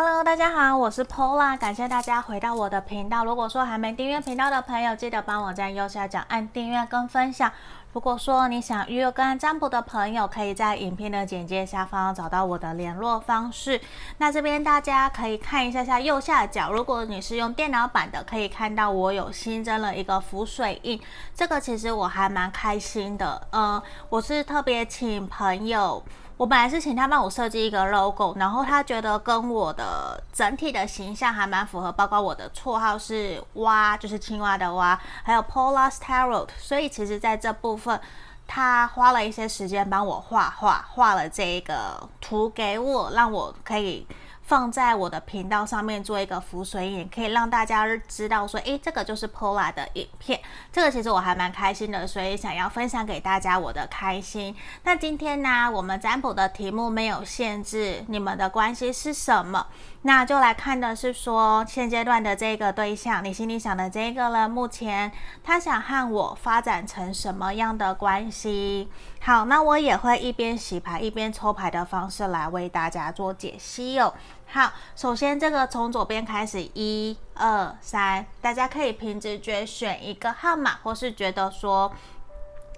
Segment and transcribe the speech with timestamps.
[0.00, 3.24] Hello，大家好，我是 Pola，感谢大家回到我的频道。
[3.24, 7.50] 如果说还没订阅频道的朋友，记得帮我在右下角按订阅跟分享。
[7.92, 13.80] 如果说你想预约个案占卜的朋友，可以在影片的简介下方找到我的联络方式。
[14.18, 21.00] 那这边大家可以看一下下右下角，如果你是用电脑版的，可以看到我有新增了一个浮水印，
[21.34, 23.48] 这个其实我还蛮开心的。
[23.50, 26.00] 呃，我是特别请朋友。
[26.38, 38.00] 我本来是请他帮我设计一个 logo，然后他觉得跟我的整体的形象还蛮符合，包括我的绰号是蛙，就是青蛙的蛙，还有 Pola's Tarot，所以其实在这部分，
[38.46, 44.06] 他花了一些时间帮我画画，画了这个图给我，让我可以。
[44.48, 50.40] 放在我的频道上面做一个浮水影，可以让大家知道说，诶，这个就是 Pola 的影片。
[50.72, 54.56] 这个其实我还蛮开心的，所以想要分享给大家我的开心。
[54.84, 59.66] 那今天呢，我们占卜的题目没有限制，你们的关系是什么？
[60.02, 65.10] 那就来看的是说，现阶段的这个对象，你心里想的这个了，目前
[65.42, 68.88] 他想和我发展成什么样的关系？
[69.20, 74.14] 好，那我也会一边洗牌一边抽牌的方式来为大家做解析哦。
[74.46, 81.92] 好，首先这个从左边开始，一、二、三，大家可以凭直觉选一个号码，或是觉得说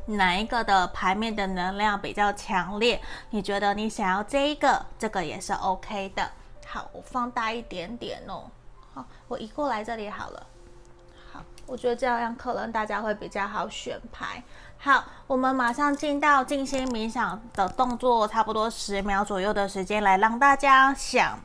[0.07, 6.31] 哪一个的牌面的能量比较强烈，你觉得你想要这一个，这个也是 OK 的。
[6.73, 8.45] 好，我放大一点点哦。
[8.95, 10.47] 好，我移过来这里好了。
[11.33, 14.41] 好，我觉得这样可能大家会比较好选牌。
[14.79, 21.37] 好，我们马上进到静心冥想的动作，差不多十秒左右的时间，来让大家想。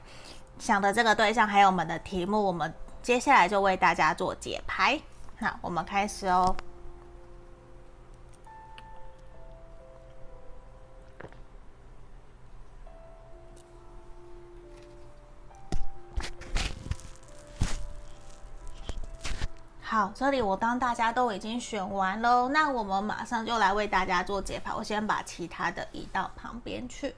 [0.60, 5.02] 想的这个对象还有我们的题目，我们接下来就为大家做解牌。
[5.40, 6.56] 好，我们开始哦。
[19.96, 24.74] 好，这里我当大家都已经选完喽，那我们马上就来为大家做解牌。
[24.76, 27.16] 我先把其他的移到旁边去。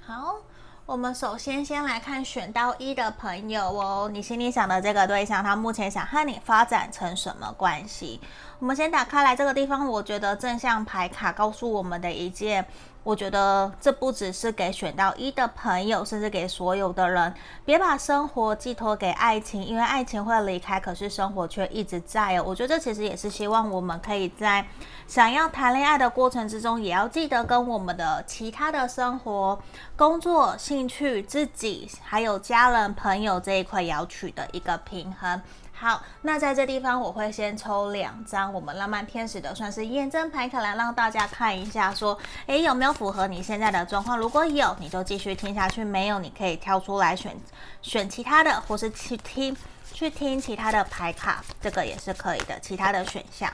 [0.00, 0.36] 好。
[0.84, 8.20] 我们首先先来看选到一的朋友哦，你心里想的这个对象，他目前想和你发展成什么关系？
[8.62, 12.64] 我们先打开来这个地方，我觉得正向牌卡告诉我们的一件。
[13.02, 17.34] 我觉得这不只是给选到一的朋友，甚至给所有的人，
[17.64, 22.44] 别把生活寄托给爱情，因为爱情会离开，可是生活却一直在哦。
[22.46, 24.64] 我觉得这其实也是希望我们可以在
[25.08, 29.60] 想要谈恋爱的过程之中，也要记得跟我们的其他的生活、
[29.96, 35.42] 工作、兴趣、自己还有家人朋友这一块也要取得一个平衡。
[35.82, 42.16] 好，那在这地方我会先抽两张我们浪漫天使的，算是验证牌卡来让大家看一下，说，
[42.46, 44.16] 诶，有没有符合你现在的状况？
[44.16, 47.36] 如果有，你就继续听下去；没有，你可以跳出来选
[47.82, 49.56] 选其他的，或是去听
[49.92, 52.56] 去听其他的牌卡，这个也是可以的。
[52.60, 53.52] 其他的选项。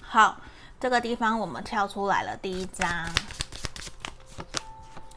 [0.00, 0.38] 好，
[0.80, 2.88] 这个地方我们跳出来了第一张。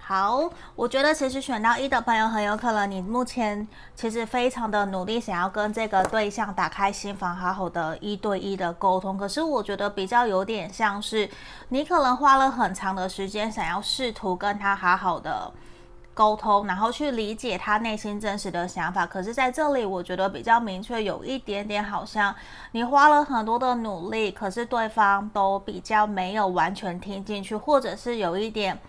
[0.10, 9.16] 好，我觉得其实选到一的朋友很有可能，你目前其实非常的努力，想要跟这个对象打开心房，好好的一对一的沟通。
[9.16, 11.30] 可是我觉得比较有点像是，
[11.68, 15.52] 你可能花了很长的时间，想要试图跟他好好的
[16.16, 19.06] 沟通，然后去理解他内心真实的想法。
[19.06, 22.34] 可是在这里，我觉得比较明确，有一点点好像
[22.72, 28.80] 你花了很多的努力，可是对方都比较没有完全听进去，或者是有一点。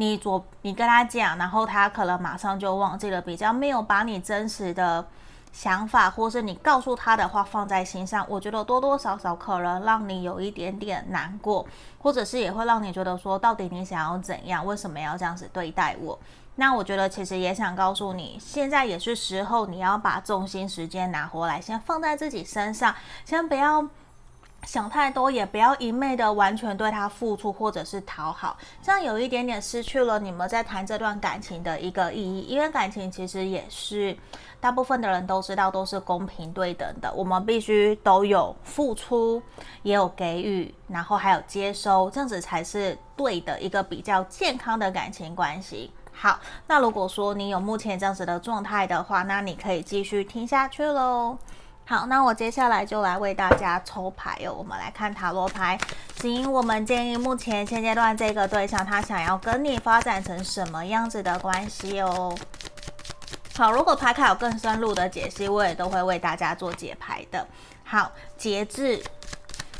[0.00, 5.06] 你左，你跟他讲，然后他可能马上就忘记了，比较没有把你真实的
[5.52, 8.24] 想法，或是你告诉他的话放在心上。
[8.26, 11.66] 我觉得多多少少可能让你有一点点难过，
[11.98, 14.64] 或者是也会让你觉得说，到底你想要怎样？
[14.64, 16.18] 为什么要这样子对待我？
[16.54, 22.94] 那我觉得其实也想告诉你，现在也是时候，你要把重心时间拿回来，先放在自己身上，
[23.26, 23.86] 先不要。
[24.64, 32.42] 想太多，也不要一昧的完全对他付出或者是讨好，这样有一点点失去了你们在谈这段感情的一个意义。
[32.42, 34.16] 因为感情其实也是
[34.60, 39.42] 大部分的人都知道都是公平对等的，我们必须都有付出，
[39.82, 45.90] 也有给予，然后还有接收，这样子才是对的一个比较健康的感情关系。
[46.12, 51.38] 好，那如果说你有目前这样子的状态的话，那你可以继续听下去喽。
[51.90, 54.54] 好，那我接下来就来为大家抽牌哟。
[54.54, 55.76] 我们来看塔罗牌，
[56.14, 62.32] 指引我们建议目前现阶段这个对象他想要跟你发展成什么样子的关系哦。
[63.56, 67.44] 好，如果牌卡有更深入的解析，我也都会为大家做解牌的。
[67.82, 69.02] 好，节制，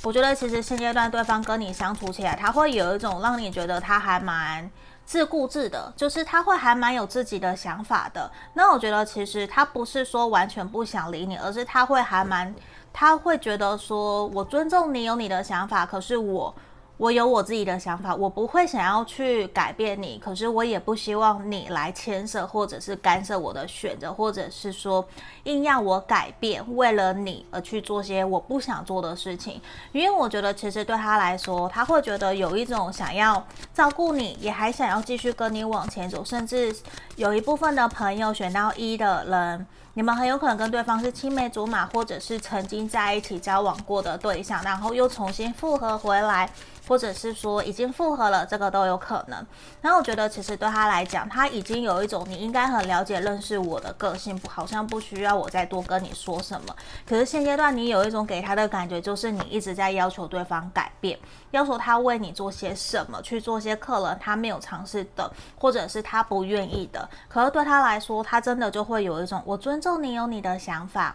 [0.03, 4.69] 我觉得其实现阶段对方跟你相处起来，他会有一种让你觉得他还蛮
[5.11, 8.31] 自顾自的，就是他会还蛮有自己的想法的。
[8.55, 12.55] 那我觉得其实他不是说完全不想理你，而是他会还蛮，
[12.93, 16.55] 他会觉得说，我尊重你有你的想法，可是我。
[17.01, 25.03] 我有我自己的想法，我不会想要去改变你，可是我也不希望你来牵涉或者是干涉我的选择，或者是说
[25.45, 29.59] 硬要我改变，为了你而去做些我不想做的事情。
[29.93, 33.43] 因为我觉得其实对他来说，他会觉得有一种想要
[33.73, 36.77] 照顾你，也还想要继续跟你往前走，甚至
[37.17, 39.67] 有一部分的朋友选到一的人。
[39.95, 46.49] 你们很有可能跟对方是青梅竹马，或者是曾经在一起交往过的对象，然后又重新复合回来，
[46.91, 49.47] 或者是说已经复合了，这个都有可能。
[49.81, 56.75] 然后我觉得其实对他来讲，他已经有一种你应该很了解、认识我的个性，好像不需要我再多跟你说什么。
[57.09, 61.17] 可是现阶段你有一种给他的感觉，就是你一直在要求对方改变，
[61.53, 67.09] 要求他为你做些什么，去做些可能他没有尝试的，或者是他不愿意的。
[67.29, 71.15] 可是对他来说，他真的就会有一种我尊重你有你的想法，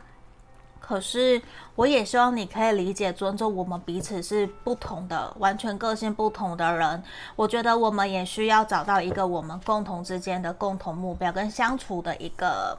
[0.80, 1.42] 可是
[1.76, 7.04] 我也希望你可以理解、尊重我们彼此是不同的、完全个性不同的人。
[7.36, 12.78] 我觉得我们也需要找到一个我们共同之间的共同目标跟相处的一个，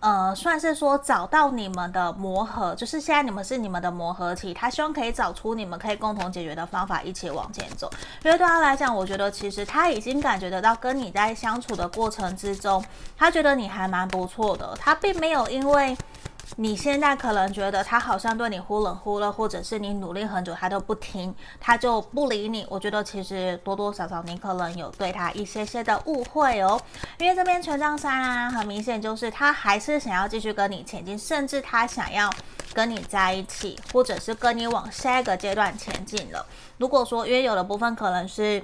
[0.00, 4.52] 呃，算是说找到你们的磨合，就是现在你们是你们的磨合期。
[4.52, 7.88] 他希望可以找出你们可以共同解决的方法，一起往前走。
[8.24, 12.84] 因为对他来讲，我觉得其实他已经感觉得到，跟你在相处的过程之中，
[13.16, 14.76] 他觉得你还蛮不错的。
[14.80, 15.96] 他并没有因为。
[16.54, 22.64] 你现在可能觉得他好像对你忽冷忽热，或者是你努力很久他都不听，他就不理你。
[22.70, 26.80] 我觉得其实多多少少你可能有对他一些些的误会哦，
[27.18, 32.30] 因为这边权杖三啊，很明显就是他还是想要继续跟你前进，甚至他想要
[32.72, 36.46] 跟你在一起，或者是跟你往下一个阶段前进了。
[36.78, 38.62] 如果说因为有的部分可能是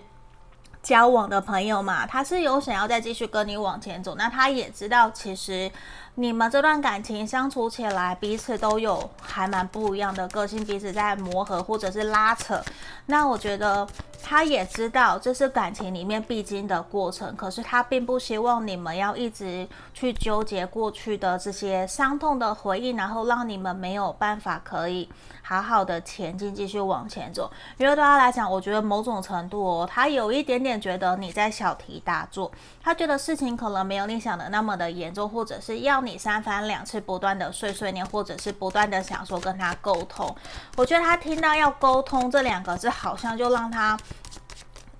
[0.82, 5.70] 交往的朋友嘛，他是有想要再继续跟你往前走，那他也知道其实。
[6.14, 12.62] 你们这段感情相处起来，彼此都有还蛮不一样的个性，彼此在磨合或者是拉扯。
[13.06, 13.88] 那我觉得
[14.22, 25.08] 他也知道这是感情里面必经的过程，可是他并不希望你们要一直去纠结过去的这些伤痛的回忆，然后让你们没有办法可以
[25.40, 27.50] 好好的前进，继续往前走。
[27.78, 36.01] 因为对他来讲，我觉得某种程度哦，他有一点点觉得你在小题大做，他觉得事情可能没有你想的那么的严重，或者是要。
[36.02, 40.34] 你三番两次不断的碎碎念，或者是不断的想说跟他沟通，
[40.76, 43.98] 我觉得他听到要沟通这两个字，好像就让他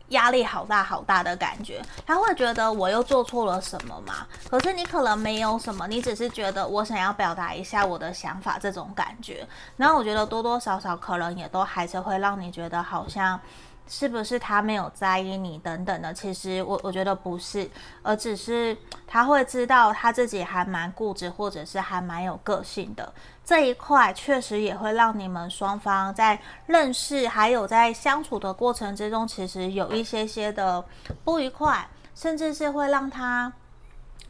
[0.08, 1.82] 压力好大好大的感觉。
[2.06, 4.26] 他会觉得我又做错了什么吗？
[4.48, 9.46] 可是你可能没有什么，你只是觉得我想要表达一下我的想法这种感觉。
[9.76, 13.40] 然后我觉得多多少少可能也都还是会让你觉得好像。
[13.88, 16.14] 是不是他没有在意你等等的？
[16.14, 17.68] 其实我我觉得不是，
[18.02, 18.76] 而只是
[19.06, 23.12] 他会知道他自己还蛮固执，或者是还蛮有个性的
[23.44, 30.84] 这一块，确实也会让你们双方在认识还有在相处的过程之中，其实有一些些的
[31.24, 33.52] 不愉快，甚至是会让他，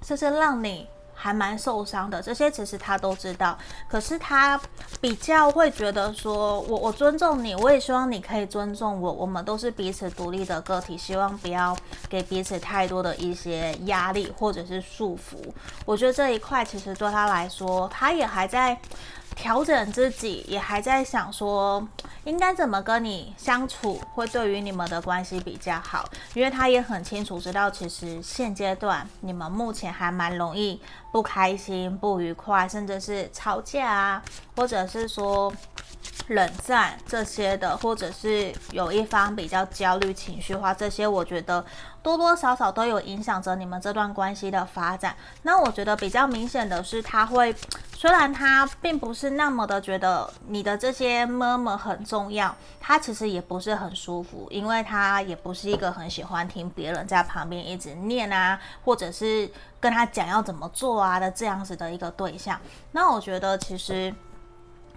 [0.02, 0.88] 甚至让你。
[1.22, 3.56] 还蛮受伤的，这些其实他都知道，
[3.88, 4.60] 可是他
[5.00, 11.76] 比较会觉得说，我我尊重你，我也希望你可以尊重我，我们都是彼此独立的个体，希望不要
[12.08, 15.36] 给彼此太多的一些压力或者是束缚。
[15.84, 18.76] 我觉得这一块其实对他来说，他也还在。
[19.34, 21.86] 调整自己，也还在想说
[22.24, 26.08] 应该怎么跟你相处，会对于你们的关系比较好。
[26.34, 30.80] 因为他也很清楚知道，其实现阶段你们目前还蛮容易
[31.12, 34.22] 不开心、不愉快，甚至是吵架啊，
[34.56, 35.52] 或者是说
[36.28, 41.64] 冷战这些的，或者是有一方比较焦虑、情绪化，这些我觉得
[42.02, 45.14] 多多少少都有影响着你们这段关系的发展。
[45.42, 47.54] 那我觉得比较明显的是，他会。
[47.94, 62.60] 虽然他并不是那么的觉得你的这些 murmur 很重要，他其实也不是很舒服，因为他也不是一个很喜欢听别人在旁边一直念啊，或者是跟他讲要怎么做啊的这样子的一个对象。
[62.90, 64.12] 那我觉得其实。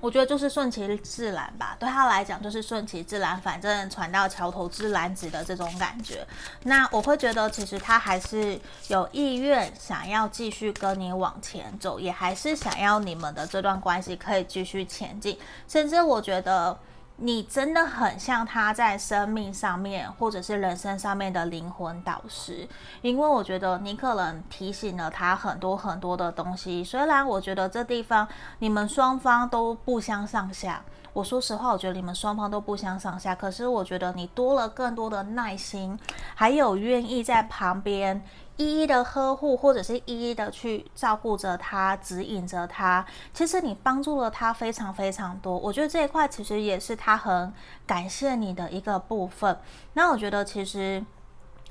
[0.02, 6.26] 我觉得就是顺其自然吧，对他来讲就是顺其自然，反正船到桥头自然直的这种感觉。
[6.64, 8.60] 那我会觉得其实他还是
[8.90, 15.38] 有意愿想要继续跟你往前走，也还是想要你们的这段关系可以继续前进。
[15.68, 16.78] 甚至我觉得
[17.18, 22.68] 你真的很像他在生命上面或者是人生上面的灵魂导师，
[23.02, 26.84] 因为我觉得你可能提醒了他很多很多的东西。
[26.84, 28.28] 虽然我觉得这地方
[28.60, 33.34] 你们双方都不相上下，我说实话，我觉得你们双方都不相上下。
[33.34, 35.98] 可是我觉得你多了更多的耐心，
[36.36, 38.22] 还有愿意在旁边。
[38.58, 43.06] 一一的呵护，或者是一一的去照顾着他，指引着他。
[43.34, 45.58] 其实你帮助了他非常非常多。
[45.58, 47.52] 我觉得这一块其实也是他很
[47.86, 49.58] 感谢你的一个部分。
[49.94, 51.04] 那我觉得其实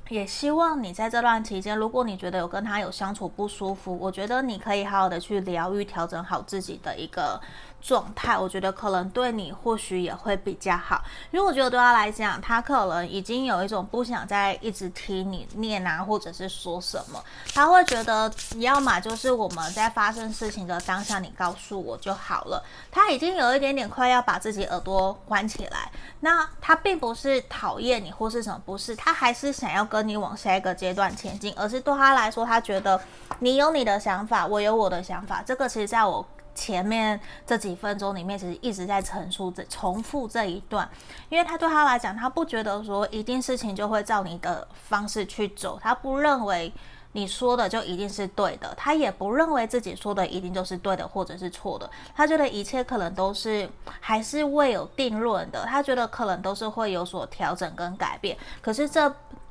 [0.09, 7.41] 也希望你在这段期间，如果你觉得有跟他有相处不舒服，我觉得你可以好好的去疗愈，调整好自己的一个。
[7.87, 22.65] 状态，我觉得可能对你或许也会比较好，因为我觉得对他来讲，他可能已经有一种不想再一直听你念啊，或者是说什么，他会觉得你要么就是我们在发生事情的当下，你告诉我就好了。
[22.95, 33.01] 他已经有一点点快要把自己耳朵关起来，那他并不是讨厌你或是什么，不是，他还是想要跟你往下一个阶段前进，而是对他来说，他觉得
[33.41, 36.25] 你有你的想法，我有我的想法，这个其实在我。
[36.57, 40.89] 前面这几分钟里面，其实一直在陈述这重复这一段，
[41.29, 46.73] 因为他对他来讲，他不觉得说一定事情就会照你的方式去走，他不认为
[47.15, 53.69] 你说的就一定是对的，他也不认为自己说的一定就是对的或者是错的，他觉得一切可能都是
[54.01, 59.03] 还是未有定论的，他觉得可能都是会有所调整跟改变，可是这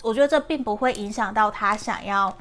[0.03, 2.31] 我觉得这并不会影响到他想要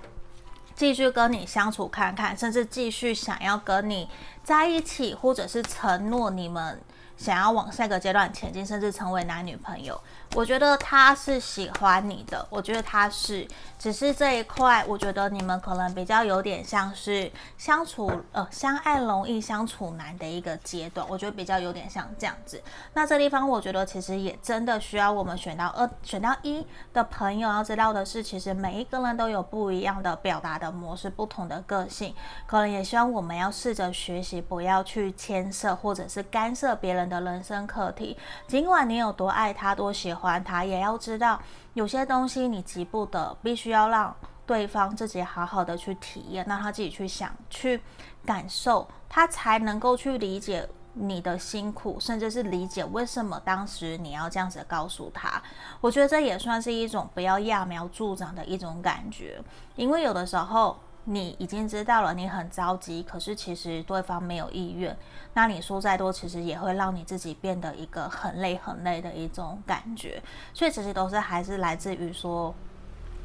[0.74, 4.08] 继续跟你相处看看，甚至继续想要跟你。
[4.44, 6.76] 在一起，或者是承诺你们
[7.16, 10.00] 想要往下一个阶段前进，甚至成为男女朋友。
[10.34, 13.46] 我觉得他是喜欢你的，我觉得他是，
[13.78, 22.62] 只是这一块，我觉得你们可能比较有点像是相处，呃，相爱容易相处难的一个阶段，我觉得比较有点像这样子。
[22.94, 32.14] 那这地方，我觉得其实也真的需要我们选到二、选到一的朋友要知道的是，其实每一个人都有不一样的表达的模式，不同的个性，
[32.46, 38.16] 可能也希望我们要试着学习，不要去牵涉或者是干涉别人的人生课题，
[38.48, 40.21] 尽管你有多爱他，多喜欢。
[40.22, 41.40] 还他也要知道，
[41.74, 44.14] 有些东西你急不得，必须要让
[44.46, 47.80] 对方自己好好的去体验，让他自己去想、去
[48.24, 55.42] 感受，他才能够去理解你的辛苦，甚至是理解为什么当时你要这样子告诉他。
[55.80, 59.42] 我觉得这也算是一种不要揠苗助长的一种感觉，
[59.76, 60.76] 因为有的时候。
[61.04, 64.96] 你已经知道了，你很着急，可是其实对方没有意愿。
[65.34, 70.22] 那你说再多，其实也会让你自己变得一个很累、很累的一种感觉。
[70.54, 72.54] 所以其实都是还是来自于说。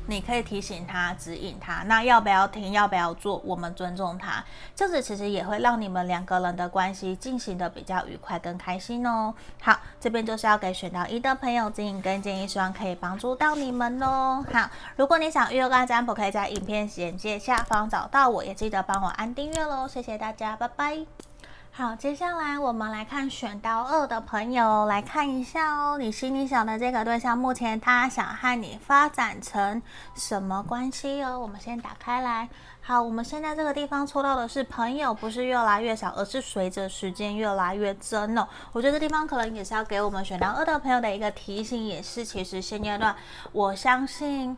[0.08, 4.44] 你可以提醒他、指引他，那要不要听、要不要做，我们尊重他，
[4.76, 9.34] 这样子其实也会让你们两个人的关系进行的比较愉快跟开心哦。
[9.62, 14.44] 好，这边就是要给选到一的朋友指引跟建议，希望可以帮助到你们哦。
[14.52, 19.88] 好，如果你想预约个占卜，可以在影片简介下方找到我，也记得帮我按订阅喽。
[19.88, 21.37] 谢谢大家，拜拜。
[21.77, 25.96] 好，接下来我们来看选到二的朋友，来看一下哦。
[26.00, 29.79] 你心里想的这个对象，目前他想和你发展成
[30.15, 31.39] 什么关系哦？
[31.39, 32.50] 我们先打开来。
[32.81, 38.48] 好，我们现在这个地方抽到的是朋友，不是越来越少，而是随着时间越来越增哦。
[38.72, 43.15] 我觉得这地方可能也是要给我们选到二的朋友的一个提醒，也是其实现阶段，
[43.51, 44.57] 我相信。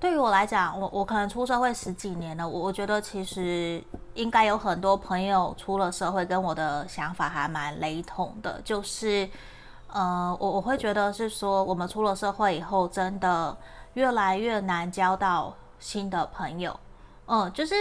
[0.00, 3.82] 对于我来讲，我我可能出社会十几年了，我我觉得其实
[4.18, 9.30] 应该有很多朋友出了社会，跟我的想法还蛮雷同的，就是，
[9.86, 13.56] 呃，我我会觉得是说，我们出了社会以后，真的
[13.94, 16.78] 越来越难交到新的朋友。
[17.26, 17.74] 嗯，就是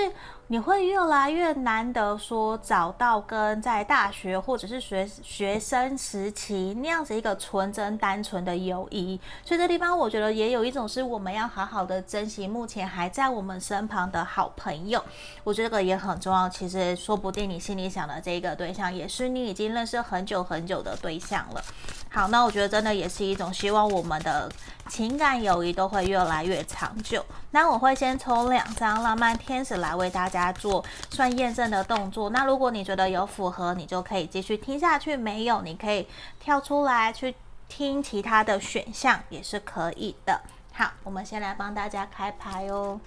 [0.50, 15.04] 你会越来越难得说找到跟在大学或者是学学生时期那样子一个纯真单纯的友谊，所以这地方我觉得也有一种是我们要好好的珍惜目前还在我们身旁的好朋友，
[15.44, 16.48] 我觉得这个也很重要。
[16.48, 21.62] 其实说不定你心里想的这个对象也是你已经认识很久很久的对象了。
[22.10, 24.50] 好，那我觉得真的也是一种希望我们的
[24.88, 27.24] 情感友谊都会越来越长久。
[27.52, 32.30] 那我会先抽两张浪漫天使来为大家家做算验证的动作。
[32.30, 36.08] 那如果你觉得有符合，你就可以继续听下去；没有，你可以
[36.40, 37.36] 跳出来去
[37.68, 40.40] 听其他的选项，也是可以的。
[40.74, 43.00] 好，我们先来帮大家开牌哦。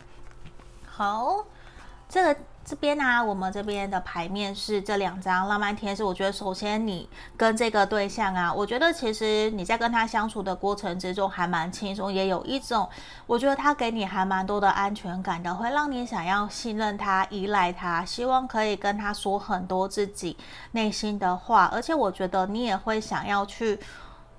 [0.86, 1.44] 好，
[2.08, 2.40] 这个。
[2.70, 6.04] 这边、啊，我们这边的牌面是这两张浪漫天使。
[6.04, 12.88] 我觉得首先你跟这个对象啊，我觉得其实你在跟他相处的过程之中还蛮轻松，也有一种
[13.26, 20.36] 我觉得他给你还蛮多的安全感的，会让你想要信任他、依赖他，希望可以跟他说很多自己
[20.70, 23.80] 内心的话，而且我觉得你也会想要去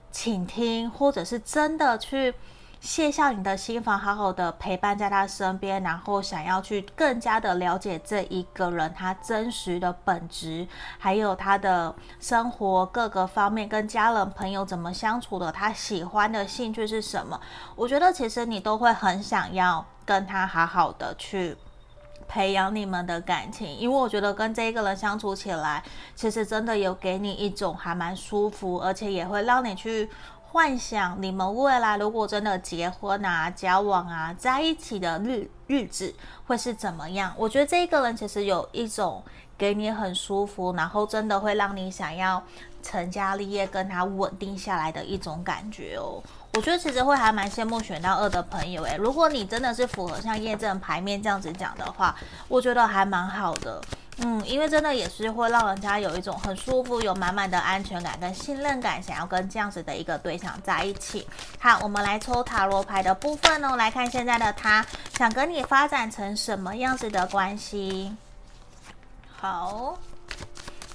[0.10, 2.34] 倾听，或者是真的去。
[2.82, 17.40] 卸下你的心防，好好的陪伴在他身边，然后想要去更加的了解这一个人他真实的本质，还有他的生活各个方面，跟家人朋友怎么相处的，他喜欢的兴趣是什么？
[17.76, 21.56] 我觉得其实你都会很想要跟他好好的去
[22.28, 25.84] 培养你们的感情，因为我觉得跟这一个人相处起来，
[26.16, 30.10] 其实真的有给你一种还蛮舒服，而且也会让你去。
[30.51, 36.13] 幻想你们未来如果真的结婚啊、交往啊、在一起的日日子
[36.46, 37.34] 会是怎么样？
[37.38, 39.24] 我觉得这一个人其实有一种
[39.58, 42.43] 给你很舒服，然后真的会让你想要
[42.84, 46.22] 成家立业、跟他稳定下来的一种感觉哦。
[46.55, 52.13] 我觉得其实会还蛮羡慕选到二的朋友诶，如果你真的是符合像验证牌面这样子讲的话，
[52.50, 53.81] 我觉得还蛮好的。
[54.24, 61.28] 嗯，因为真的也是会让人家有一种很舒服、有满满的安全感跟信任感，想要跟这样子的一个对象在一起。
[61.60, 64.86] 好，我们来抽塔罗牌的部分呢，来看现在的他
[65.18, 68.16] 想跟你发展成什么样子的关系。
[69.36, 69.98] 好，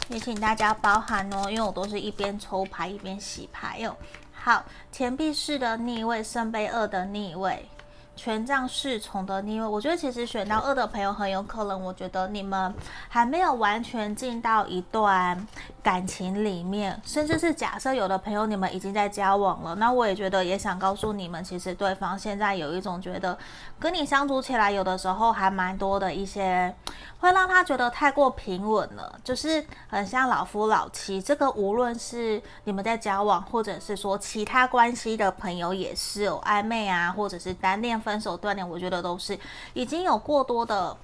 [0.08, 3.96] 也请大家包涵哦，因为我都是一边抽牌一边洗牌哟。
[4.32, 7.68] 好，钱币四的逆位，圣杯二的逆位。
[8.16, 12.74] 权杖侍从的逆位，我觉得其实选到二的朋友很有可能，我觉得你们
[13.08, 15.46] 还没有完全进到一段
[15.86, 23.38] 感情里面，甚至是假设有的朋友你们已经在交往了，那我也觉得也想告诉你们，其实对方现在有一种觉得
[23.78, 26.74] 跟你相处起来，有的时候还蛮多的一些
[27.20, 31.22] 会让他觉得太过平稳了，就是很像老夫老妻。
[31.22, 37.96] 这个无论是你们在交往，或者是说其他关系的朋友也是有暧昧啊，或者是单恋。
[38.06, 39.38] 分手断联，我觉得都是
[39.72, 40.96] 已经有过多的，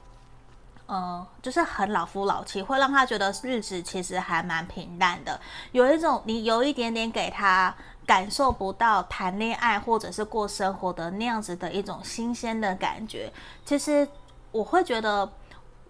[0.86, 5.40] 呃，就是很老夫老妻，会让他觉得日子其实还蛮平淡的。
[5.72, 7.74] 有一种你有一点点给他
[8.06, 13.32] 感受不到谈恋爱或者是过生活的那样子的一种新鲜的感觉。
[13.64, 14.06] 其实
[14.50, 15.30] 我会觉得。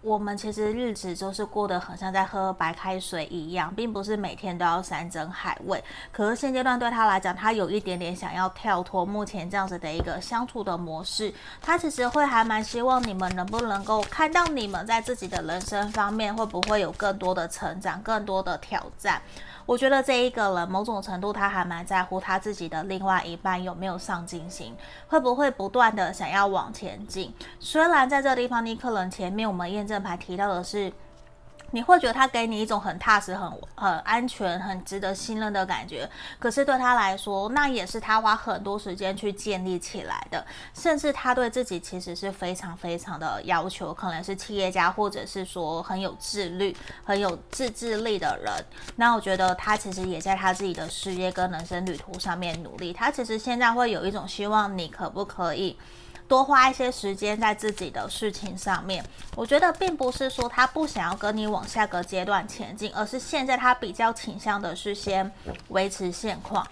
[0.03, 5.83] 我们其实日子就是过得很像在喝白开水一样，并不是每天都要山珍海味。
[6.11, 11.33] 可是现阶段对他来讲，他有一点点想要跳脱目前这样子的一个相处的模式。
[11.61, 19.23] 他其实会还蛮希望你们能不能够看到你们在自己的人生方面会不会有更多的成长、更多的挑战。
[19.67, 24.75] 我觉得这一个人某种程度他还蛮在乎他自己的另外一半有没有上进心，
[25.09, 27.33] 会不会不断的想要往前进。
[27.61, 30.93] 虽然在这个地方，你可能前面我们验证牌提到的是。
[31.73, 36.09] 你会觉得他给你一种很踏实、很很安全、很值得信任的感觉，
[36.39, 40.47] 可是对他来说，那也是他花很多时间去建立起来的。
[40.75, 48.53] 甚至他对自己其实是非常非常的要求，可能是企业家，或者是说很有自律、很有自制力的人。
[48.97, 52.93] 那我觉得他其实也在他自己的事业跟人生旅途上面努力。
[52.93, 55.79] 他其实现在会有一种希望，你可不可以？
[56.29, 59.05] 多花一些时间在自己的事情上面，
[59.37, 65.31] 我觉得并不是说他不想要跟你往下个阶段前进，而是现在他比较倾向的是先
[65.69, 66.67] 维持现况。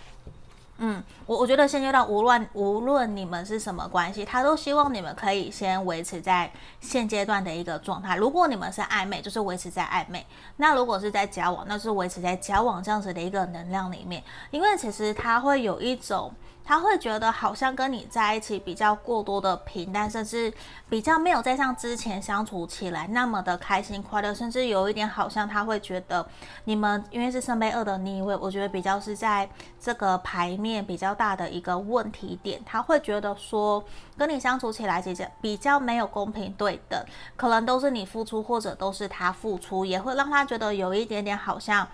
[0.79, 8.17] 嗯，我我觉得现阶段无论无论你们是什么关系，他都希望你们可以先维持在现阶段的一个状态。
[8.17, 10.21] 如果你们是暧昧，就是维持在暧昧；
[10.57, 14.25] 那如果是在交往，那是维持在交往这样子的一个能量里面。
[14.51, 16.33] 因为其实他会有一种。
[16.71, 20.55] 他会觉得好像跟你在一起比较过多的平淡，甚至
[20.89, 26.25] 比较没有再像之前相处起来那么的开心快乐，甚至有一点好像他会觉得
[26.67, 33.83] 你们因为是圣杯二的逆位，我觉得比较是在这个牌面比较大的一个问题点，他会觉得说
[34.17, 37.05] 跟你相处起来其实比较没有公平对等，
[37.35, 41.89] 可能都是你付出或者都是他付出，也会让他觉得有一点点好像。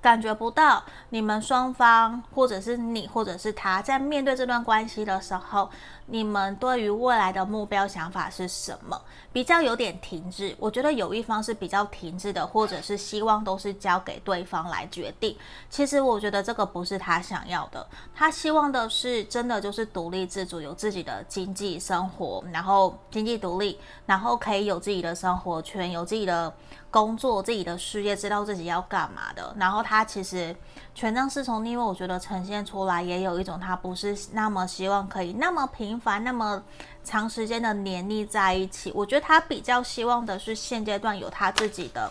[0.00, 5.70] 感觉不到你们双方，或者是你，或者是他在面对这段关系的时候，
[6.10, 9.00] 你们对于未来的目标想法是什么？
[9.32, 10.54] 比较有点停滞。
[10.58, 15.36] 我觉得有一方是比较停滞的，或者是希望都是交给对方来决定。
[15.68, 26.52] 其实我觉得这个不是他想要的，他希望的是真的就是独立自主，有自己的经济生活，然后经济独立，然后可以有自己的生活圈，有自己的。
[26.92, 29.54] 工作自己的事业，知道自己要干嘛的。
[29.56, 30.52] 然后他其实
[30.92, 36.62] 权杖侍从，因为我觉得呈现出来也有一种他不是那么希望可以那么频繁、那么
[37.04, 38.90] 长时间的黏腻在一起。
[38.94, 42.10] 我觉得他比较希望的是现阶段有他自己的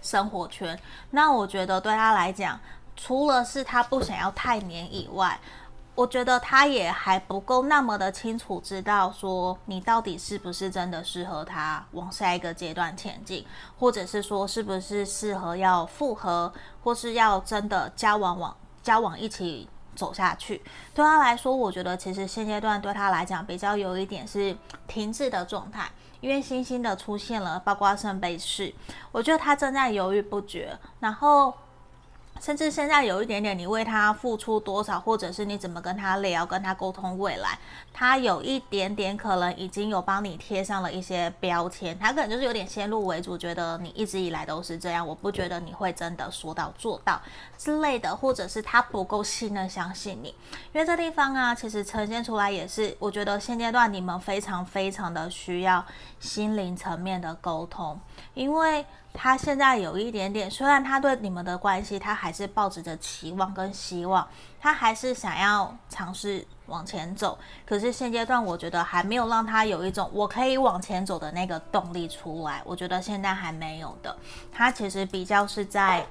[0.00, 0.78] 生活圈。
[1.10, 2.58] 那我觉得对他来讲，
[2.96, 5.38] 除了是他不想要太黏以外，
[5.94, 13.44] 我觉得他也还不够那么的清楚知道说你到底是不是真的适合他往下一个阶段前进，
[13.78, 16.50] 或者是说是不是适合要复合，
[16.82, 20.62] 或是要真的交往往交往一起走下去。
[20.94, 28.72] 对他来说，我觉得其实现阶段对他来讲比较有一点是停滞的状态，因为星星的出现了，包括圣杯四，
[29.12, 31.54] 我觉得他正在犹豫不决，然后。
[32.40, 37.58] 甚至现在有一点点，你为他付出多少，或者是你怎么跟他聊、跟他沟通未来，
[37.92, 47.20] 他有一点点可能已经有帮你贴上了一些标签，他可能就是有点先入为主，觉得你一直以来都是这样，我不觉得你会真的说到做到
[47.58, 50.34] 之类的，或者是他不够信任相信你，
[50.72, 55.84] 因为这地方啊，其实呈现出来也是，我觉得现阶段你们非常非常的需要
[56.18, 58.00] 心灵层面的沟通，
[58.34, 58.84] 因为。
[59.12, 64.24] 他现在有一点点，虽然他对你们的关系，他还是抱着着期望跟希望，
[64.60, 67.36] 他还是想要尝试往前走。
[67.66, 72.62] 可是现阶段，我觉得还没有让他有一种我可以往前走的那个动力出来。
[72.64, 74.16] 我觉得现在还没有的，
[74.52, 76.06] 他其实比较是在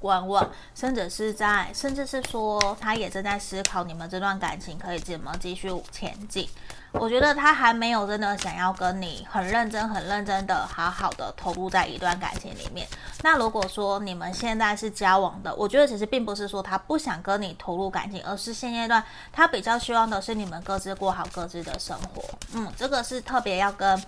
[0.00, 6.48] 观望，甚至是在，甚至是说，他也正在思考你们这段感情可以怎么继续前进。
[6.98, 12.86] 我觉得他还没有真的想要跟你很认真、很认真的、好好的投入在一段感情里面。
[13.22, 22.22] 那如果说你们现在是交往的，我觉得其实并不是说他不想跟你投入感情，而是现阶段他比较希望的是你们各自过好各自的生活。
[22.54, 24.02] 嗯，这个是特别要跟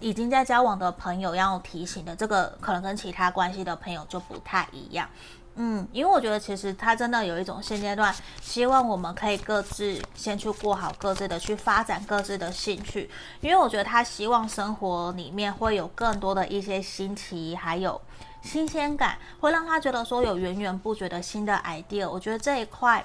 [0.00, 2.14] 已经在交往的朋友要提醒的。
[2.16, 5.08] 这个可能跟其他关系的朋友就不太一样。
[5.56, 13.10] 嗯，因为我觉得其实他真的有一种现阶段希望我们可以各自先去过好各自的，去发展各自的兴趣。
[13.40, 18.00] 因为我觉得他希望生活里面会有更多的一些新奇，还有
[18.42, 22.08] 新鲜感，会让他觉得说有源源不绝的新的 idea。
[22.08, 23.04] 我觉得这一块。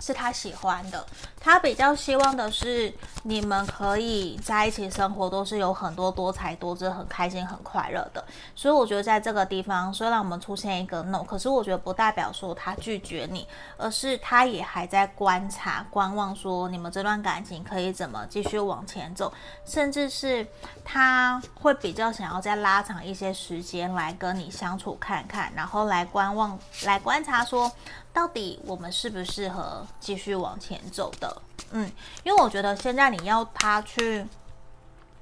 [0.00, 1.04] 是他喜欢的，
[1.40, 2.92] 他比较希望的是
[3.24, 8.24] 你们可以在一起生活，都是有很多多才多姿、很开心、很快乐的。
[8.54, 13.46] 所以我觉得在这个地方，虽然我们出现一个 no，可是我觉得不代表说他拒绝你，
[13.76, 19.32] 而是他也还在观察、观望，说你们这段感情可以怎么继续往前走，
[19.64, 20.46] 甚至是
[20.84, 27.70] 他会比较想要再拉长一些时间来跟你相处看看，然后来观望、来观察说。
[28.12, 31.42] 到底我们适不适合继续往前走的？
[31.70, 31.90] 嗯，
[32.24, 34.26] 因为我觉得现在你要他去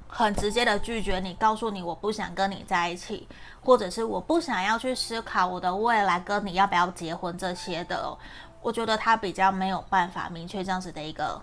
[0.09, 3.29] 很直接的拒绝你，告诉你我不想跟你在一起，
[3.63, 8.17] 或者是我不想要去思考我的未来跟你要不要结婚这些的，
[8.63, 11.41] 我觉得他比较没有办法明确这样子的一个。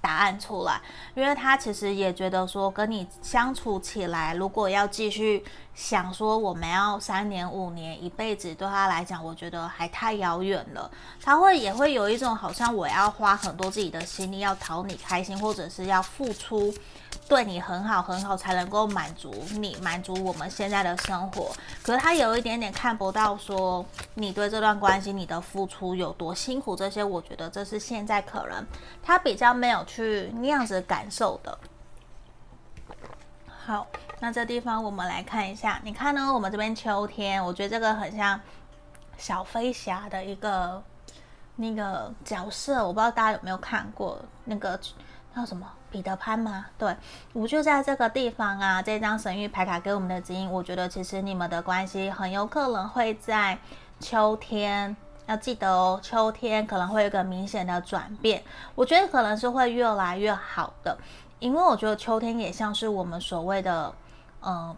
[0.00, 0.80] 答案出来，
[1.14, 10.90] 因为他其实也觉得说跟你相处起来，如果要继续想说我们要三年五年一辈子，对他来讲，我觉得还太遥远了。
[11.22, 16.72] 他会也会有一种好像我要花很多自己的心力要讨你开心，或者是要付出。
[17.28, 21.50] 对你很好很好，才能够满足你，满足我们现在的生活。
[21.82, 23.84] 可是他有一点点看不到，说
[24.14, 28.64] 你对这段关系你的付出有多辛苦，这些我觉得这是现在可能
[29.02, 31.58] 他比较没有去那样子感受的。
[33.48, 33.84] 好，
[34.20, 36.32] 那这地方我们来看一下，你看呢？
[36.32, 38.40] 我们这边秋天，我觉得这个很像
[39.18, 40.80] 小飞侠的一个
[41.56, 44.78] 那个角色，我不知道大家有没有看过那个。
[45.36, 46.64] 叫什么彼得潘吗？
[46.78, 46.96] 对，
[47.34, 48.80] 我就在这个地方啊。
[48.80, 53.58] 这张神諭牌卡给我们的指引，我觉得其实你们的关系很有可能会在
[54.00, 54.96] 秋天，
[55.26, 58.42] 要记得哦，秋天可能会有一个明显的转变。
[58.74, 60.96] 我觉得可能是会越来越好的，
[61.38, 63.92] 因为我觉得秋天也像是我们所谓的，
[64.40, 64.74] 嗯，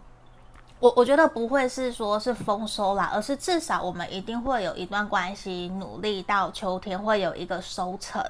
[0.80, 8.20] 我我觉得不会是说是丰收啦，而是至少我们一定会有一段关系努力到秋天会有一个收成。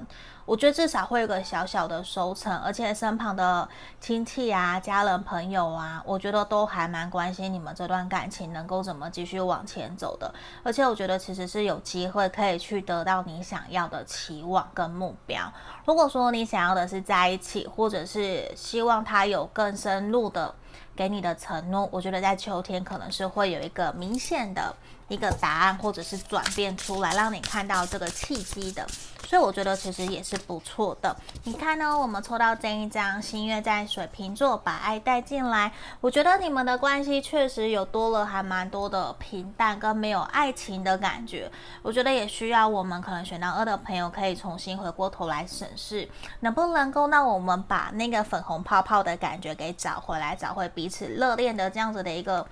[0.49, 3.69] 我觉得至少会有个小小的收成，而且身旁的
[4.01, 10.33] 亲戚啊、家人、朋友啊，我觉得都还蛮关心你们这段感情能够怎么继续往前走的。
[10.63, 15.53] 而且我觉得其实是有机会可以去得到你想要的期望跟目标。
[15.85, 20.55] 如果说你想要的是在一起，或者是希望他有更深入的
[20.97, 24.75] 给你的承诺，我觉得在秋天可能是会有一个明显的
[25.09, 28.87] 一个答案，或者是转变出来，让你看到这个契机的。
[29.27, 31.15] 所以我觉得其实也是不错的。
[31.45, 31.99] 你看呢？
[31.99, 35.71] 我们抽到这一张新月在水瓶座，把爱带进来。
[36.01, 41.51] 我觉得你们的关系确实有多了，还蛮多的平淡跟没有爱情的感觉。
[41.83, 46.09] 我觉得也需要我们可能选到二的朋友可以重新回过头来审视，
[46.41, 52.47] 能不能够让我们把那个粉红泡泡的感觉给找回来，找回彼此热恋的这样子的一个。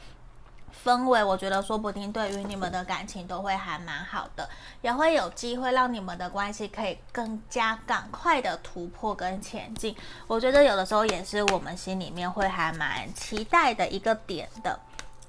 [0.85, 4.49] 氛围，我觉得说不定对于你们的感情都会还蛮好的，
[4.83, 9.95] 也会有机会让你们的关系可以更加赶快的突破跟前进。
[10.27, 14.79] 我觉得有的时候也是我们心里面会还蛮期待的一个点的。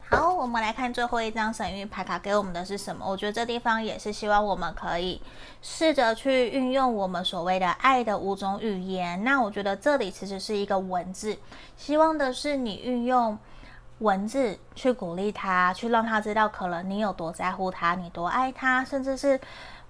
[0.09, 3.05] 好，我们来看最后一张神諭牌卡给我们的是什么？
[3.05, 5.21] 我觉得这地方也是希望我们可以
[5.61, 9.21] 试着去运用我们所谓的爱的五种语言。
[9.25, 11.37] 那我觉得这里其实是一个文字，
[11.75, 13.37] 希望的是你运用
[13.99, 19.39] 文字去鼓励他，去让他知道可能你有多在乎他，你多爱他，甚至是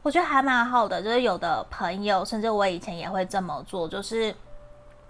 [0.01, 1.01] 我觉得还蛮好的。
[1.01, 4.35] 就是有的朋友，甚至我以前也会这么做，就是。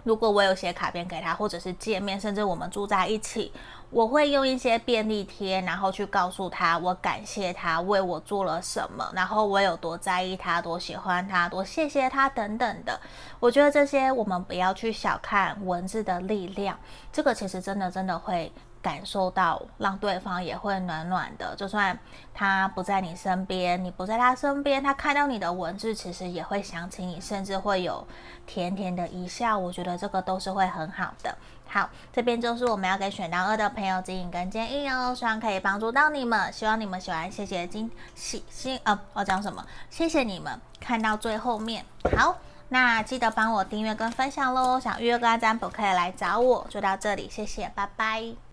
[0.04, 3.52] 如果我有写卡片给他，或者是见面，甚至我们住在一起，
[3.90, 12.98] 我会用一些便利贴，然后去告诉他我感谢他为我做了什么，然后我有多在意他，多喜欢他，多谢谢他等等的。
[13.38, 16.78] 我觉得这些我们不要去小看文字的力量，
[17.12, 18.50] 这个其实真的真的会。
[18.88, 21.98] 感受到让对方也会暖暖的，就算
[22.32, 28.06] 他不在你身边，你不在他身边，他看到你的文字，其实也会想起你，甚至会有
[28.46, 29.58] 甜甜的一笑。
[29.58, 31.36] 我觉得这个都是会很好的。
[31.66, 37.30] 好，这边就是我们要给选到二的朋友指引跟建议哦，希望可以帮助到你们，希望你们喜欢。
[37.30, 39.62] 谢谢今喜星呃，我讲什么？
[39.90, 41.84] 谢谢你们看到最后面。
[42.16, 42.38] 好，
[42.70, 44.80] 那记得帮我订阅跟分享喽。
[44.80, 46.66] 想预约个案占卜可以来找我。
[46.70, 48.47] 就到这里，谢谢，拜拜。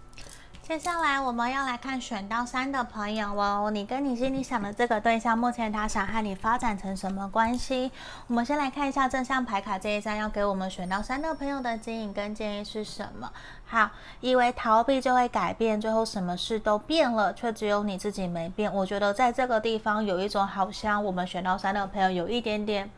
[0.68, 7.92] 接下来我们要来看选到三的朋友哦，你跟你心里想的这个对象，目前他想和你发展成什么关系？
[8.26, 13.32] 我们先来看一下正向牌卡这一张，要给我们选到三的朋友的指引跟建议是什么？
[13.68, 18.74] 好，以为逃避就会改变，最后什么事都变了，却只有你自己没变。
[18.74, 22.90] 我觉得在这个地方有一种好像我们选到三的朋友有一点点。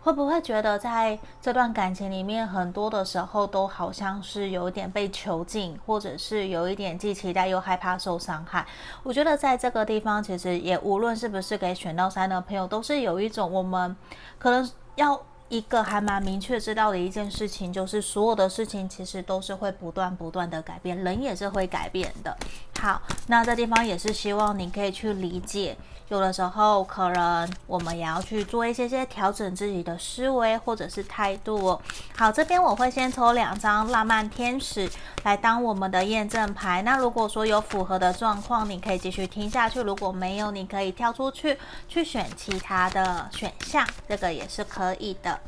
[0.00, 8.66] 会不会觉得在这段感情里面，很多的时候都好像是有一点被囚禁，或者是有一点既期待又害怕受伤害？
[9.02, 13.94] 我觉得在这个地方，其实也无论是不是给选到三的朋友，都是有一种我们
[14.38, 22.36] 可能要一个还蛮明确知道的一件事情，就是所有的事情其实都是会不断不断的改变，人也是会改变的。
[22.80, 25.76] 好，那这地方也是希望你可以去理解。
[26.10, 31.82] 有的时候，可能我们也要去做一些些调整自己的思维或者是态度哦。
[32.16, 34.88] 好，这边我会先抽两张浪漫天使
[35.24, 36.80] 来当我们的验证牌。
[36.82, 45.38] 那如果说有符合的状况，你可以继续听下去；如果没有，你可以跳出去去选其他的选项，这个也是可以的。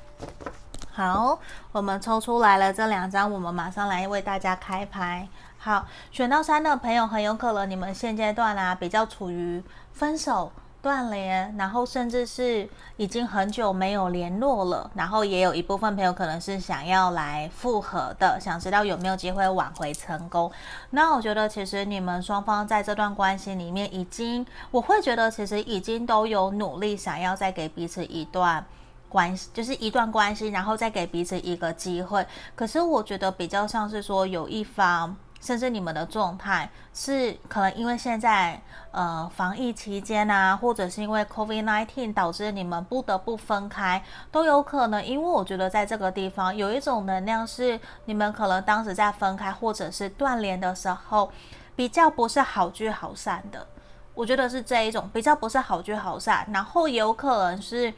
[0.92, 1.38] 好，
[1.72, 5.26] 我们抽出来了这两张，我们马上来为大家开牌。
[5.62, 20.50] 好，选到三的朋友，很有可能你们现阶段啊比较处于分手、断联，然后甚至是已经很久没有联络了，然后也有一部分朋友可能是想要来复合的，想知道有没有机会挽回成功。
[20.92, 28.64] 那我觉得其实你们双方在这段关系里面已经，我会觉得其实已经都有努力想要再给彼此一段
[29.10, 32.26] 关系，就是一段关系，然后再给彼此一个机会。
[32.56, 35.14] 可是我觉得比较像是说有一方。
[35.40, 38.60] 甚至你们的状态是可能因为现在
[38.92, 45.04] 呃防疫期间啊，或者是因为 COVID-19 导致你们不得不分开，都有可能。
[45.04, 51.32] 因为我觉得在这个地方有一种能量是你们可能当时在分开或者是断联的时候，
[51.74, 53.66] 比较不是好聚好散的。
[54.12, 57.92] 我觉得是这一种比较不是好聚好散，然后也有可能是。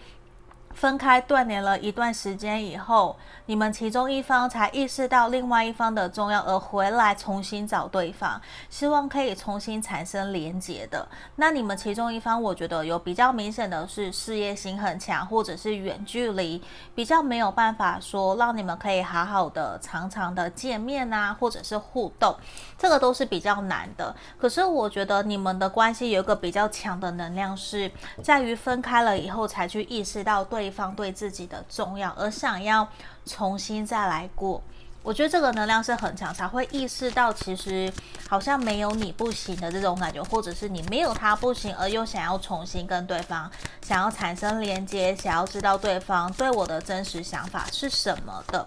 [0.74, 11.06] 分开断联了一段时间以后，你们其中一方才意识到另外一方的重要，而回来重新找对方，希望可以重新产生连结的。
[11.36, 16.60] 那你们其中一方，我觉得有比较明显的是事业心很强，或者是远距离，
[16.94, 22.34] 比较没有办法说让你们可以好好的、常常的见面啊，或者是互动，
[22.78, 24.14] 这个都是比较难的。
[24.40, 27.90] 可是我觉得你们的关系有一个比较强的能量，是
[28.22, 30.61] 在于分开了以后才去意识到对。
[30.62, 32.86] 对方对自己的重要，而想要
[33.26, 34.62] 重新再来过，
[35.02, 37.92] 我觉得这个能量是很强，才会意识到其实
[38.28, 43.50] 好像没有你不行的这种感觉，或者是你没有他不行，而又想要重新跟对方
[43.84, 48.64] 想要产生连接，想要知道对方对我的真实想法是什么的。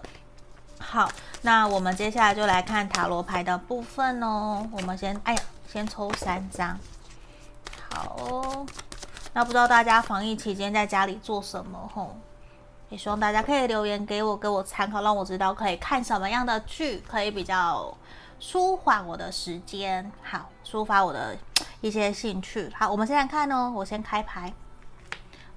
[0.78, 4.68] 好，那我们接下来就来看塔罗牌的部分哦。
[4.70, 6.78] 我们先，哎呀，先抽三张。
[7.88, 8.66] 好。
[9.36, 12.16] 那不知道大家防疫期间在家里做什么吼？
[12.88, 17.94] 也希望大家可以留言给我，给我参考，让我知道可以看什么样的剧，可以比较
[18.40, 21.36] 舒缓我的时间，好，抒发我的
[21.82, 22.72] 一些兴趣。
[22.74, 24.50] 好，我们现在看哦，我先开牌。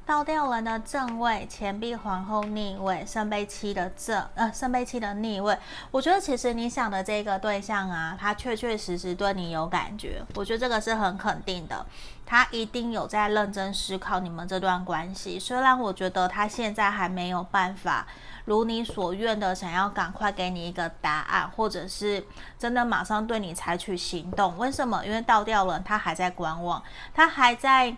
[0.09, 5.55] 倒吊人的正位，钱币皇后逆位，圣杯七的正，呃，圣杯七的逆位。
[5.91, 11.85] 我觉得其实你想的这个对象啊，他确确实实对你有感觉，我觉得这个是很肯定的。
[12.25, 18.07] 他一定有在认真思考你们这段关系，虽然我觉得他现在还没有办法
[18.45, 22.25] 如你所愿的想要赶快给你一个答案，或者是
[22.57, 24.57] 真的马上对你采取行动。
[24.57, 25.05] 为什么？
[25.05, 26.81] 因为倒吊人他还在观望，
[27.13, 27.95] 他还在。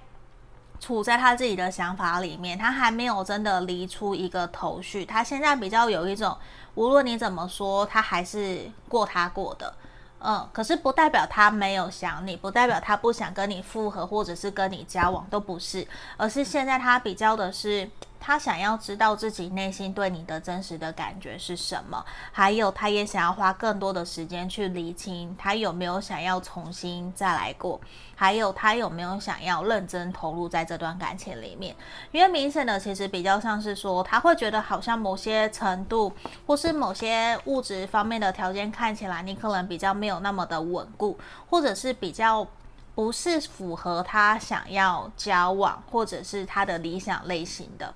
[0.82, 5.06] 处在他自己的想法里面，他还没有真的离出一个头绪。
[5.06, 6.36] 他现在比较有一种，
[6.74, 9.74] 无论你怎么说，他还是过他过的，
[10.20, 10.50] 嗯。
[10.52, 15.88] 可是不代表他没有想你，不代表他不想跟你复合，或者是跟你交往，都不是。
[16.18, 17.90] 而是现在他比较的是。
[18.24, 27.82] 他想要知道自己内心对你的真实的感觉是什么，还有他也想要花更多的时间去厘清他有没有想要重新再来过，
[28.16, 31.76] 还有他有没有想要认真投入在这段感情里面。
[32.12, 36.14] 因为明显的其实比较像是说，他会觉得好像某些程度
[36.46, 41.18] 或是某些物质方面的条件看起来你可能比较没有那么的稳固，
[41.50, 42.48] 或者是比较
[42.94, 47.92] 不是符合他想要交往或者是他的理想类型的。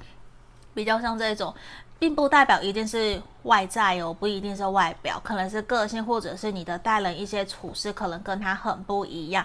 [0.76, 1.52] 比较像这种，
[1.98, 9.44] 并不代表一定是外在哦，不一定是外表，可能是个性，或者是你的待人一些处事，可能跟他很不一样。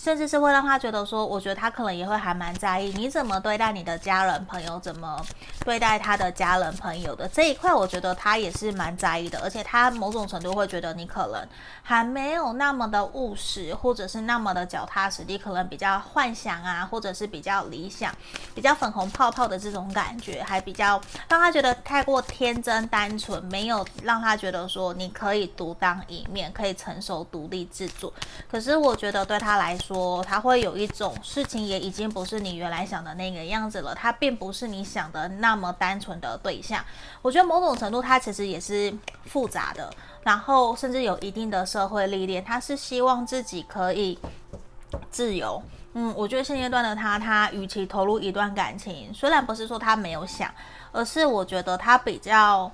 [0.00, 5.20] 甚至是会让他觉得说，我觉得他可能也会还蛮在意你怎么对待你的家人朋友，怎么
[5.64, 9.40] 对待他的家人朋友的这一块，我觉得他也是蛮在意的。
[9.40, 11.44] 而且他某种程度会觉得你可能
[11.82, 18.14] 还没有那么的务实，或者是那么的脚踏实地，可能比较幻想啊，或者是比较理想、
[18.54, 28.12] 比较粉红泡泡的这种感觉，还比较让他觉得太过天真单纯，没有让他觉得说你可以独当一面，可以成熟独立自主。
[28.48, 33.94] 可是我觉得对他来说，说他会有一种事情，也已经不是你原来想的那个样子了。
[33.94, 36.84] 他并不是你想的那么单纯的对象。
[37.22, 39.90] 我觉得某种程度，他其实也是复杂的，
[40.24, 42.44] 然后甚至有一定的社会历练。
[42.44, 44.18] 他是希望自己可以
[45.10, 45.62] 自由。
[45.94, 50.52] 嗯，我觉得现阶段的他，他与其投入一段感情，虽然不是说他没有想，
[50.92, 52.70] 而是我觉得他比较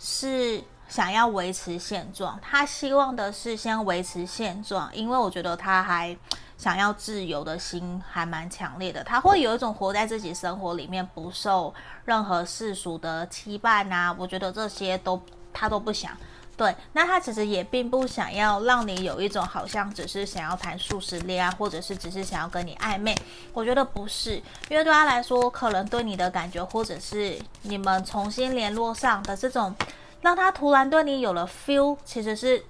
[0.00, 0.60] 是。
[0.88, 6.16] 想要维持现状，他希望的是先维持现状，因为我觉得他还
[6.56, 11.72] 想要自由的心还蛮强烈的，他会有一种活在自己生活里面，不受
[12.04, 15.20] 任何世俗的羁绊啊，我觉得这些都
[15.52, 16.16] 他都不想。
[16.56, 23.14] 对，那他其实也并不想要让你有一种好像只是想要谈素食恋爱，或者是只是想要跟你暧昧。
[23.52, 24.36] 我觉得不是，
[24.70, 29.74] 因为对他来说，可能对你的感觉，或者是你们重新联络上的这种。
[30.22, 32.64] 让他突然对你有了 feel，其实是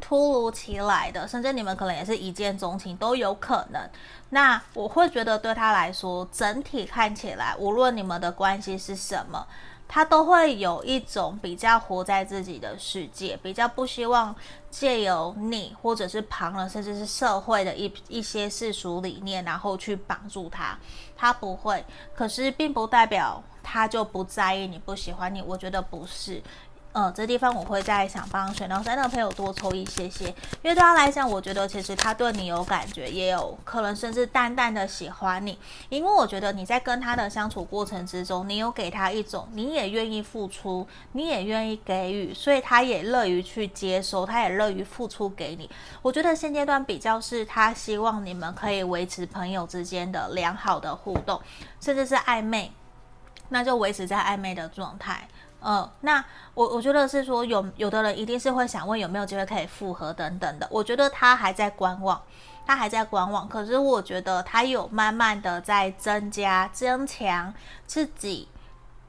[0.00, 3.88] 突如其来的，甚至你们可能也是一见钟情都有可能。
[4.30, 9.46] 那我会觉得对他来说，整体看起来，无论你们的关系是什么，
[9.86, 14.34] 他都会有一种比较活在自己的世界，比较不希望
[14.70, 20.78] 借由你或者是旁人，甚至是社会的一一些世俗理念，然后去绑住他。
[21.16, 23.42] 他不会，可是并不代表。
[23.66, 26.42] 他就不在意你不喜欢你，我觉得不是，
[26.96, 30.26] 嗯，这地方我会再想帮选到三的朋友多抽一些些，
[30.62, 45.68] 因为对他来讲，我觉得其实他对你有感觉，也有可能甚至淡淡的喜欢你，因为我觉得你在跟他的相处过程之中，你有给他一种你也愿意付出，你也愿意给予，所以他也乐于去接收，他也乐于付出给你。
[46.00, 51.40] 我觉得现阶段比较是他希望你们可以维持朋友之间的良好的互动，
[51.80, 52.70] 甚至是暧昧。
[53.50, 55.28] 那就维持在暧昧的状态，
[55.64, 56.22] 呃，那
[56.52, 62.20] 我我觉得是说有有的人一定是会想问有没有机会可以复合等等的，我觉得他还在观望，
[62.66, 67.52] 他还在观望，可是我觉得他有慢慢的在增加增强
[67.86, 68.46] 自己。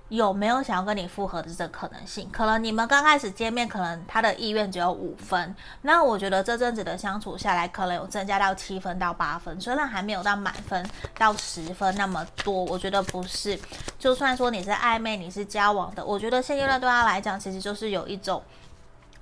[0.09, 2.29] 有没有想要跟你复合的这个可能性？
[2.31, 5.55] 可能你们刚开始见面，可能他的意愿只有五分。
[5.81, 9.59] 那我觉得这阵子的相处下来，可能有增加到七分到八分。
[9.59, 10.87] 虽然还没有到满分
[11.17, 13.59] 到十分那么多，我觉得不是。
[13.97, 18.43] 就算说你是暧昧，你是交往的，我觉得现阶段对他来讲，其实就是有一种，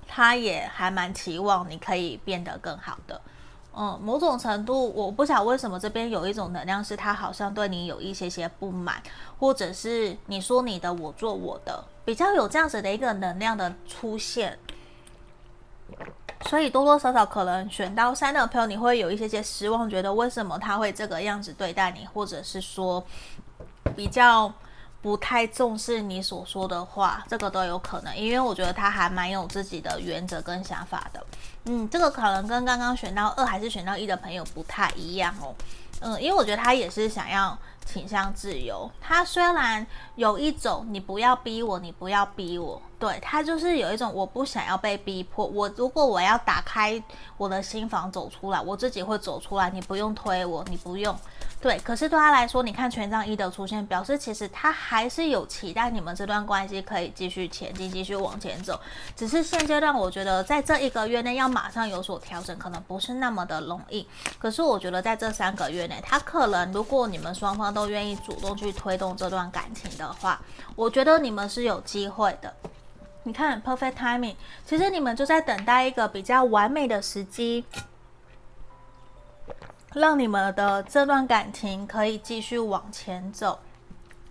[0.06, 3.18] 他也还蛮期望你可以变得更好的。
[3.76, 9.02] 嗯，某种程度，我不晓得为什么这边有一种能量，是他好像对你有一些些不满，
[9.38, 14.58] 或者是你说你的，我做我的，比较有这样子的一个能量的出现。
[16.42, 23.04] 所以多多少少可能选到三的朋友，你会有一些些失望，觉得为什么他会这个样子对待你，或者是说
[23.96, 24.52] 比较。
[25.04, 31.22] 不太重视你所说的话，这个都有可能，因为我觉得他还蛮有自己的原则跟想法的。
[31.66, 35.54] 嗯，这个可能跟刚刚选到二还是选到一的朋友不太一样哦。
[36.00, 38.90] 嗯，因为我觉得他也是想要倾向自由。
[38.98, 42.80] 他虽然有一种你不要逼我，你不要逼我。
[42.98, 47.02] 对，他就是有一种我不想要被逼迫，我如果我要打开
[47.36, 51.14] 我的心房走出来，我自己会走出来，你不用推我，你不用。
[51.64, 58.78] 对，可是对他来说，你看权杖一的出现，表示其实他还是有期待你们这段关系可以继续前进，继续往前走。
[59.16, 64.06] 只是现阶段，我觉得在这一个月内要马上有所调整，可能不是那么的容易。
[64.38, 70.38] 可是我觉得在这三个月内，他可能如果你们双方都愿意主动去推动这段感情的话，
[70.76, 72.52] 我觉得你们是有机会的。
[73.22, 74.34] 你看，perfect timing，
[74.66, 77.64] 其实你们就在等待一个比较完美的时机，
[79.94, 83.58] 让你们的这段感情可以继续往前走。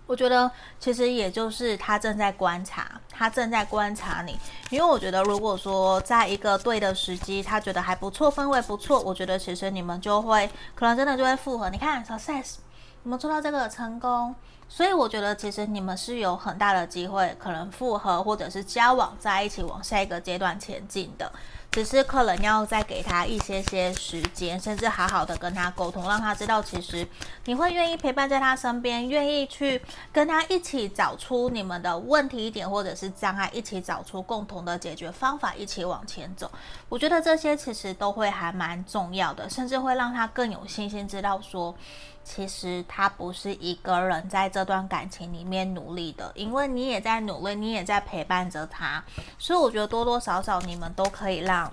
[0.06, 4.38] 我觉得其实也就是他正在观察，他正在观察你，
[4.68, 11.70] 因为我觉得如果说在一个对的时机，他觉得还不错，氛围不错，我觉得其实你们就会可能真的就会复合。
[11.70, 12.56] 你看，success，
[13.02, 14.34] 你们做到这个成功。
[14.66, 21.30] 所以我觉得，其实你们是有很大的机会，可能复合或者是交往在一起，往下一个阶段前进的。
[21.74, 27.04] 只是可能要再给他一些些时间，甚至好好的跟他沟通，让他知道，其实
[27.46, 36.48] 你会愿意陪伴在他身边，愿意去跟他一起找出你们的问题点或者是障碍，一起找出共同的解决方法，一起往前走。
[36.88, 41.74] 我觉得这些其实都会还蛮重要的，甚至会让他更有信心，知道说。
[42.24, 49.04] 其实他不是一个人在这段感情里面努力的，因为你也在努力，你也在陪伴着他，
[49.38, 51.70] 所以我觉得多多少少你们都可以让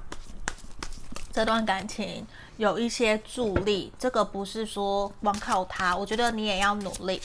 [1.31, 2.27] 这段感情
[2.57, 3.93] 有一些助力。
[3.97, 7.21] 这个不是说光靠他，我觉得你也要努力，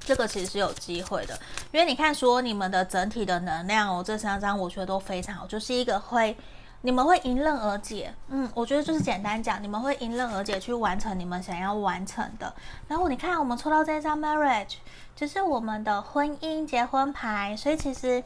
[0.00, 1.38] 这个其实是有机会的。
[1.70, 6.36] 因为你看说你们的整体的能量哦，这三张我觉得都非常好，就是一个会。
[6.82, 12.50] 你们会迎刃而解，嗯，我觉得就是简单讲，你们会迎刃而解去完成你们想要完成的。
[12.88, 14.76] 然后你看，我们抽到这张 marriage，
[15.14, 18.24] 就是我们的婚姻结婚牌，所以其实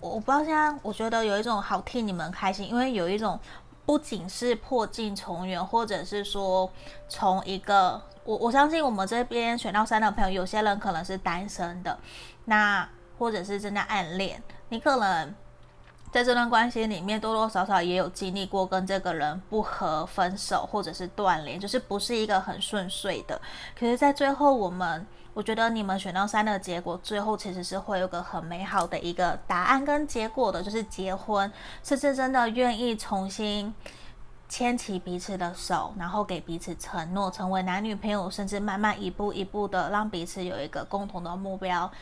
[0.00, 3.36] 我我不知道现在，我觉得有一种好替你们开心，因为有一种
[3.84, 6.70] 不仅是破镜重圆，或者是说
[7.08, 11.98] 从一个我我相信我们这边选到三的朋友，有些人可能是单身的，
[12.44, 12.88] 那
[13.18, 15.34] 或者是正在暗恋，你可能。
[16.10, 23.40] 在这段关系里面，多多少少也有经历过跟这个人不合、分手或者是断联，就是不是一个很顺遂的。
[23.78, 31.52] 可是，在最后，我们我觉得你们选到三的结果，最后其实是会有个很美好的一个答案跟结果的，就是结婚，
[31.82, 33.74] 甚至真的愿意重新。
[34.50, 41.92] 牵起彼此的手，然后给彼此承诺，成为男女朋友，甚至慢慢一步一步的让彼此有一个共同的目标，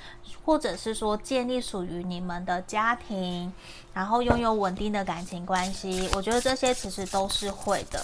[0.44, 3.52] 或者是说建立属于你们的家庭，
[3.96, 6.06] 然后拥有稳定的感情关系。
[6.14, 7.98] 我觉得这些其实都是会的。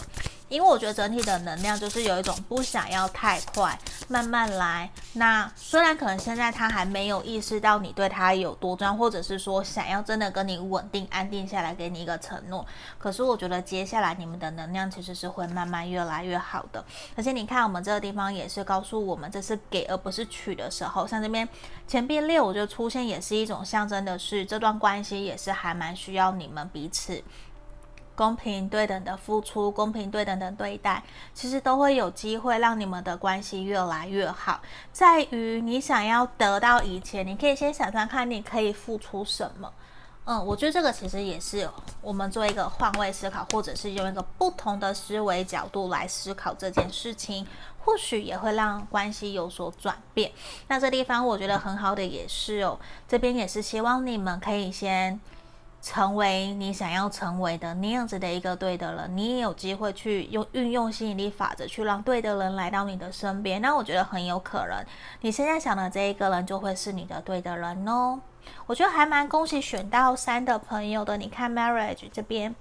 [0.49, 4.91] 因为我觉得整体的能量就是有一种不想要太快，慢慢来。
[5.15, 12.67] 那虽然可能现在他还没有意识到你对他有多重要，或者是说想要真的跟你稳定安定下来，给你一个承诺。
[12.99, 16.85] 可是我觉得接下来你们的能量其实是会慢慢越来越好的。
[17.17, 21.07] 而且你看我们这个地方也是告诉我们，这是给而不是取的时候。
[21.07, 21.49] 像这边
[21.89, 27.23] 钱币六，我觉得出现也是一种象征的是，这段关系也是还蛮需要你们彼此。
[28.15, 31.03] 公平对等的付出，公平对等的对待，
[31.33, 34.61] 其实都会有机会让你们的关系越来越好。
[34.93, 39.73] 在于你想要得到以前，你可以先想想看，你可以付出什么。
[40.27, 41.69] 嗯，我觉得这个其实也是
[42.03, 47.47] 我们做一个换位思考，或者是用一个不同的思维角度来思考这件事情，
[47.83, 50.31] 或许也会让关系有所转变。
[50.69, 52.79] 那这地方我觉得很好的也是哦，
[53.09, 55.19] 这边也是希望你们可以先。
[55.83, 63.61] 成为你想要成为的那样子的一个对的人，你也有机会去用运用吸引力法则去让对的人来到你的身边。
[63.61, 64.87] 那我觉得很有可能，
[65.23, 68.21] 你现在想的这一个人就会是你的对的人哦。
[68.67, 71.17] 我觉得还蛮恭喜选到三的朋友的。
[71.17, 72.55] 你看 marriage 这边，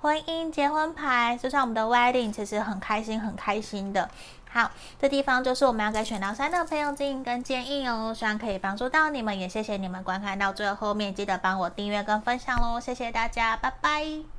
[0.00, 4.10] 婚姻结婚牌，就像我们的 wedding，其实很开心，很开心的。
[4.54, 14.24] 好，这地方就是我们要给选到三的朋友建议跟建议哦，希望可以帮助到你们，也谢谢你们观看到最后面，记得帮我订阅跟分享喽，谢谢大家，拜拜。